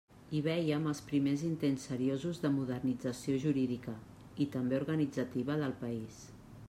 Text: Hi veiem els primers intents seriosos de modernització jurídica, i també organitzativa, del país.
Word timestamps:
Hi 0.35 0.39
veiem 0.45 0.85
els 0.91 1.01
primers 1.09 1.43
intents 1.49 1.85
seriosos 1.91 2.41
de 2.45 2.51
modernització 2.55 3.37
jurídica, 3.47 3.93
i 4.47 4.49
també 4.57 4.79
organitzativa, 4.83 5.63
del 5.63 5.77
país. 5.85 6.19